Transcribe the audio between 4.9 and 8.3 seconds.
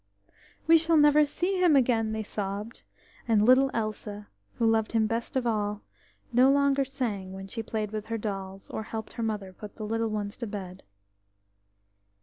him best of all, no longer sang when she played with her